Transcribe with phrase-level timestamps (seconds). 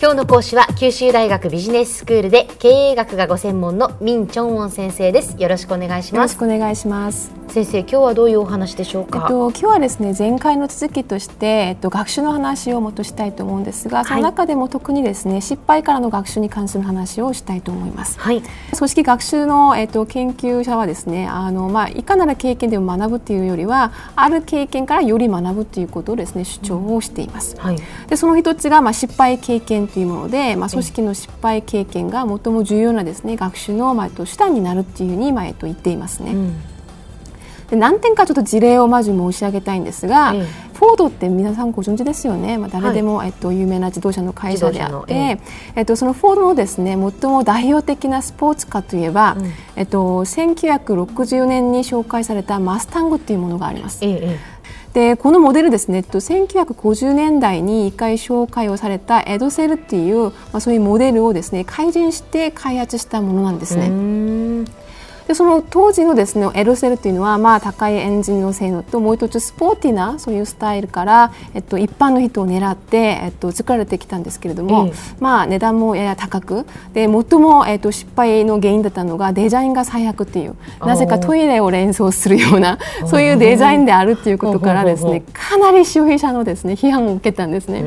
[0.00, 5.34] 今日の講師は九州大学ビジネススクールで経営学がご専門のミンチョンウォン先生です。
[5.42, 6.34] よろしくお願いします。
[6.36, 7.37] よろしくお願いします。
[7.50, 18.42] 先生今日はどういうお話でしょうか、えっと、今日はですね前回の続きとして、えっと、学習の話をもとしたいと思うんですが、その中でも特にですね失敗からの学習に関する話をしたいと思います、はい、
[18.76, 27.78] 組織学習の、えっと、研究者はですねあの、まあ、いかなる経験でも学ぶっていうよりはある経験からより学ぶということをですね主張をしています、はい、
[28.08, 36.32] でその一つが、まあ、失敗経験というもので、まあ、組織の失敗経験が最も重要なですね学習の、まあ、手段になるっていうふうに、まあ、言っていますね。
[36.32, 36.62] うん
[37.70, 45.40] で何点かちょっと事例をまず申し上げたいんですが、ええ、フォードって皆さんご存知ですよね、まあ、誰でも、はい、えっと、有名な自動車の会社であって、え
[45.76, 45.82] え。
[45.82, 53.98] っと、そのフォードのですね最も代表的なスポーツカーといえば、うん、えっと、1960年に紹介されたマスタングっていうものがあります。
[54.02, 54.38] え
[54.94, 64.64] でこのモデルですね、1950年代に1回紹介をされたエドセルっていう、まあ、そういうモデルをですね改善して開発したものなんですね。
[65.28, 87.82] でその当時のですね L セルというのはまあ高いエンジンの性能ともう一つスポーティーなそういうスタイルから、えっと、一般の人を狙って、えっと、作られてきたんですけれども、えまあ値段もやや高くで最も、えっと、失敗の原因だったのがデザインが最悪っていうなぜかトイレを連想するような そういうデザインであるっていうことからですねかなり消費者のですね批判を受けたんですね。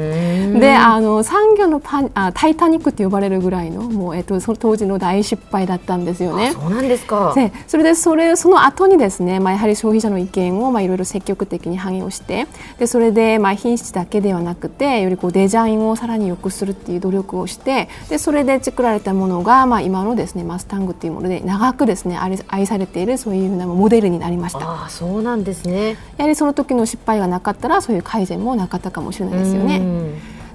[0.59, 6.51] であの産業のパあタイタニックって呼ばれるぐらいのもう、えっと、その当時の大失敗だったんですよね。
[6.51, 12.47] そうなんですかでそれでそれその後にですね、まあ、やはり消費者の意見をまあいろいろ積極的に反映をして
[12.79, 24.85] でそれでまあ品質だけではなくてよりこうデザインをさらに良くするっていう努力をしてでそれで作られたものがまあ今のですねマスタングっていうもので長くですね愛されているそういうふうなモデルになりました。
[24.85, 25.97] あそうなんですね。
[26.17, 29.81] やはりその時の失敗がなかったらそういう改善もなかったかもしれないですよね。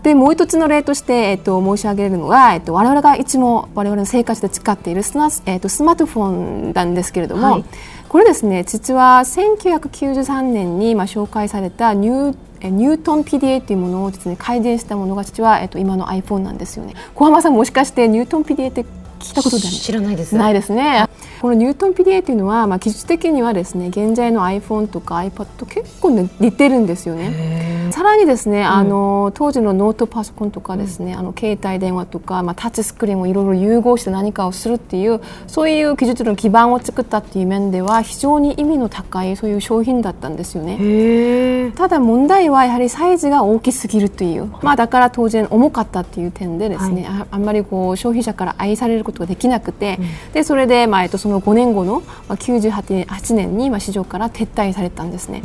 [0.07, 6.29] でもう一つの例として、えっと、申し上げるのが、えっと、我々がいつも我々の生活で使っているスマ,、えっと、スマートフォ
[6.69, 7.65] ンなんですけれども、はい、
[8.09, 16.95] これですね実は1993年に、まあ、紹介されたニューニュートン PDA というものをですね改善したものが実は、えっと、今の iPhone なんですよね。
[17.15, 18.83] 小浜さんもしかしてニュートン PDA って
[19.19, 20.37] 聞いたこと知らないです。
[20.37, 21.09] ないですね
[21.41, 27.77] このニュートン PDA というのは、まあ、技術的にはですね現在の iPhone とか iPad と結構、ね、似てるんですよね。
[27.93, 41.73] さらにですね、うん、あの当時のノートパソコンとかですね、うん、あの携帯電話とか、まあ、タッチスクリーンをいろいろ融合して何かをするっていうそういう技術の基盤を作ったっていう面では非常に意味の高いそういう商品だったんですよね。
[41.73, 55.43] ただ問題はやはりサイズが大きすぎるという、まあ、だから当然重かったっていう点でですね、はい、あんまりこう消費者から愛されることができなくて、うん、でそれで、まあえっと、その5年後の98年に市場から撤退されたんですね。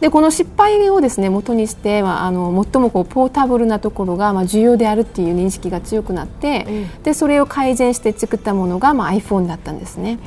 [0.00, 10.18] でこの失敗をですね元にして、まあ、あの最もこうポータブルなところが、まあ、重要であるっていう認識が強くなって、うん、でそれを改善して作ったものが、まあ、iPhone だったんですね。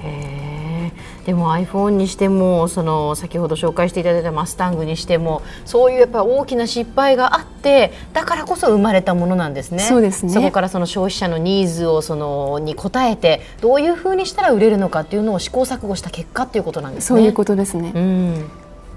[1.25, 9.79] でも iPhone にしてもその先ほど紹介していただいたマスタングにしてもそういうやっぱ大きな失敗があってだからこそ生まれたものなんですね。
[9.79, 17.07] そうですねそこからその消費者のニーズをそのに応えてどういうふうにしたら売れるのかっていうのを試行錯誤した結果っていうことなんですね。
[17.07, 17.91] そういうことですね。
[17.93, 18.49] うん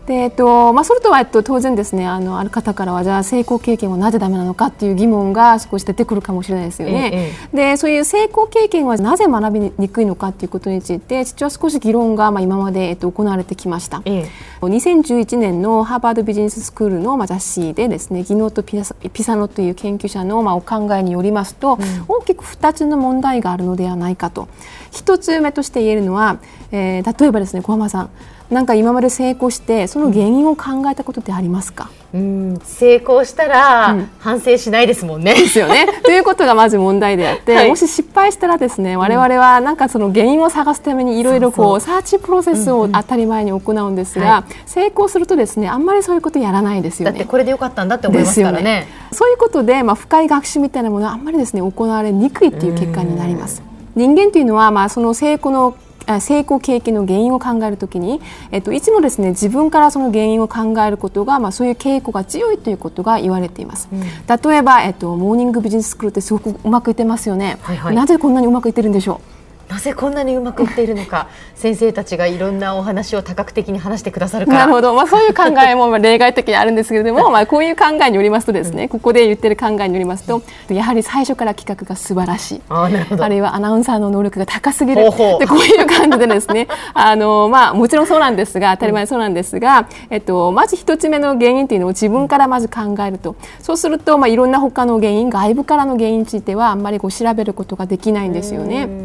[0.06, 7.10] でえっとまあ、それとは、えっと、当然ですねあのある方からはじゃあ成功経験はなぜだめなのかっていう疑問が少し出てくるかもしれないですよね。
[7.14, 14.02] ええ、でそういう成功経験はなぜ学びにくいのかっていうことについて実は少し議論が、まあ、今まで、えっと、行われてきました。
[14.04, 24.48] ええ、2011年のハーバードビジネススクールの、まあ、雑誌でですね技能とピサピサノという研究者の、まあ、お考えによりますと、うん、大きく2つの問題があるのではないかと。
[24.92, 26.40] 1つ目として言えるのは、
[26.72, 28.10] えー、例えばですね小浜さん
[28.50, 35.34] なんか今まで成功してその原因を考えたことってありますか、うん、成功したら反省しないですもんね。
[35.34, 35.86] ですよね。
[36.04, 47.12] ということがまず問題であって、はい、もし失敗したらですね我々はなんかその原因を探すためにいろいろこうサーチプロセスを当たり前に行うんですが、はい、成功するとですねあんまりそういうことやらないですよね。
[47.12, 48.62] だってこれでよかったんだって思いますからね。
[48.62, 53.62] ねそういうことで、まあ、深い学習みたいなものはあんまりですね行われにくいっていう結果になります。
[53.96, 55.76] 人間というのは、まあ、その成功の
[56.20, 58.20] 成功経験の原因を考えるときに、
[58.50, 69.43] えっと、いつもですね自分からその原因を考えることが、まあ、そういう傾向が強いということが言われています、うん、例えば、えっと、モーニングビジネススクールってすごくうまくいってますよね、はいはい、なぜこんなにうまくいってるんでしょう？
[69.74, 71.26] なぜこんなにうまくいっているのか。
[71.56, 74.58] 先生たちがいろんなお話を多角的に話してくださるから。
[74.60, 82.62] なるほど、まあ、そういう考えも例外的にあるんですけれども、 まあ、こういう考えによりますとですね、ここで言ってる考えによりますとやはり最初から企画が素晴らしい。
[82.68, 82.88] あ
[83.28, 85.02] るいはアナウンサーの能力が高すぎる。
[85.04, 93.34] でこういう感じでですね あの、まあ、もちろんそうなんですが当たり前そうなんですが、えっと、まず一つ目の原因というのを自分からまず考えると。
[93.60, 99.03] そうすると、まあ、いろんな他の原因外部からの原因についてはあんまりこう調べることができないんですよね。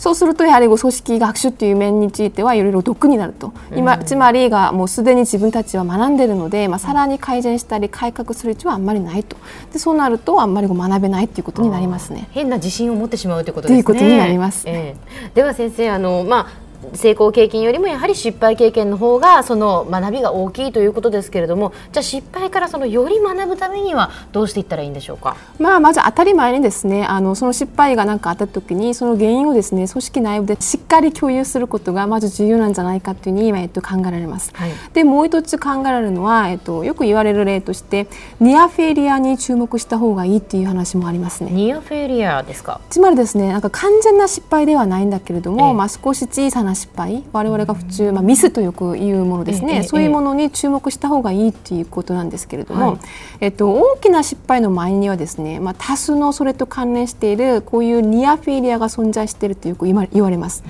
[0.00, 3.52] そうするとやはり組織学習っていう面についてはいろいろ毒になると。
[3.76, 9.36] 今、つまりがもうすでに自分たちは学んでいるので、まあ、さらに改善したり改革する必要はあんまりないと。
[9.74, 12.28] でそうなるとあんまり学べないということになりますね。
[12.30, 13.84] 変な自信を持ってしまうということですね。
[13.84, 34.50] ということになります、えー、では先生あの、まあ成功経験よりもやはり失敗経験の方がその学びが大きいということですけれどもじゃあ失敗からそのより学ぶためにはどうしていったらいいんでしょうか、まあ、まず当たり前にですねあのその失敗が何かあった時にその原因をですね組織内部でしっかり共有することがまず重要なんじゃないかというふうに今、えっと、考えられます。
[34.54, 38.08] はい、でもう一つ考えられるのは、えっと、よく言われる例として
[38.40, 41.50] ニアフェリアに注目した方がいいっていう話もありますね。
[41.50, 42.80] ニアフェリアですか？
[42.90, 52.98] つまりですねなんか完全な失敗ではないんだけれども、ええ、まあ、少し小さな失敗我々が普通、まあ、ミスとよく言うものですね、そういうものに注目した方がいいということなんですけれども、はい、
[53.40, 60.62] えっと、大きな失敗の前にはですね、まあ、多数のそれと関連しているこういうニアフェリアが存在しているとよく言われます。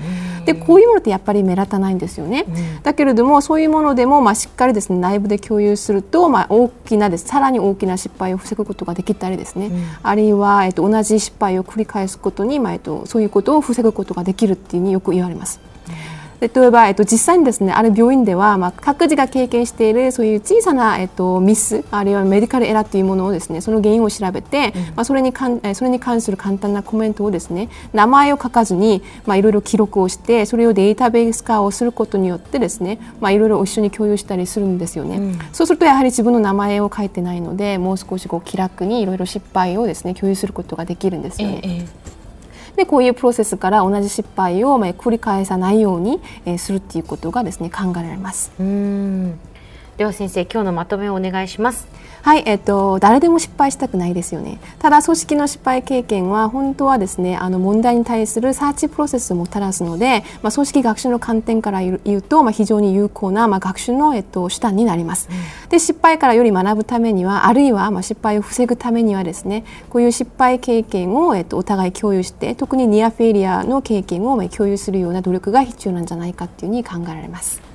[0.45, 2.45] でこういうものってやっぱり目立たないんですよね。
[2.83, 7.25] だけれどもそういうものでも、まあ、しっかりですね内部で共有すると、まあ、大きなです。
[7.25, 9.71] さらに大きな失敗を防ぐことができたりですね、
[10.03, 15.59] あるいは、えっと、同じ失敗を繰り返すことに、まあえっと、そういうことを防ぐことができるっていうふうによく言われます。
[16.41, 41.61] 例えば、えっと、実際にですねある病院では、まあ、各自が経験しているそういう小さな、えっと、ミスあるいはメディカルエラーというものをですねその原因を調べて、うん、まあ、それにかんそれに関する簡単なコメントをですね名前を書かずに、まあ、いろいろ記録をしてそれをデータベース化をすることによってですね、まあ、いろいろ一緒に共有したりするんですよね、うん、そうするとやはり自分の名前を書いてないのでもう少しこう気楽にいろいろ失敗をですね共有することができるんですよね。
[41.63, 42.10] ええ
[42.75, 46.19] でこういうプロセスから同じ失敗を繰り返さないように、
[46.57, 48.51] するっていうことがですね考えられます。
[48.59, 49.39] うん
[49.97, 51.87] では先生今日のまとめをお願いします。
[52.23, 54.59] はい、えっと、誰でも失敗したくないですよね。
[54.77, 65.29] ただ組織の失敗経験は本当はですね、あの問題に対するサーチプロセスをもたらすので、まあ、組織学習の観点から言うと、まあ、非常に有効な、まあ、学習の、えっと、手段になります。
[65.31, 77.70] うん、で失敗からより学ぶためにはあるいは、まあ、失敗を防ぐためにはですねこういう失敗経験を、えっと、お互い共有して特にニアフェイリアの経験を、まあ、共有するような努力が必要なんじゃないかというふうに考えられます。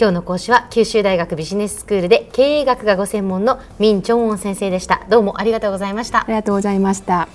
[0.00, 5.04] 今日の講師は九州大学ビジネススクールで経営学がご専門のミン・チョンウォン先生でした。
[5.10, 6.20] どうもありがとうございました。
[6.20, 7.28] ありがとうございました。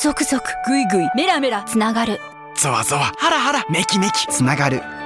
[0.00, 2.18] 続々ぐいぐいメラメラつながる。
[2.56, 4.82] ゾワゾワハラハラメキメキつながる